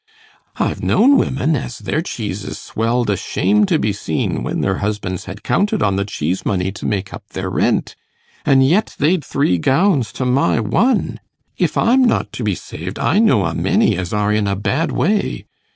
[0.55, 5.25] I've known women, as their cheeses swelled a shame to be seen, when their husbands
[5.25, 7.95] had counted on the cheese money to make up their rent;
[8.43, 11.19] and yet they'd three gowns to my one.
[11.59, 14.91] If I'm not to be saved, I know a many as are in a bad
[14.91, 15.45] way.